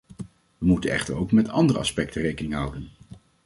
[0.17, 0.27] Wij
[0.67, 2.91] moeten echter ook met andere aspecten rekening houden.